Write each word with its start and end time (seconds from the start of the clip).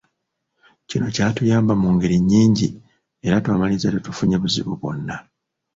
Kino 0.89 1.05
kyatuyamba 1.15 1.73
mu 1.81 1.89
ngeri 1.95 2.17
nyingi 2.29 2.67
era 3.25 3.35
twamaliriza 3.43 3.93
tetufunye 3.93 4.35
buzibu 4.43 4.71
bwonna. 4.79 5.15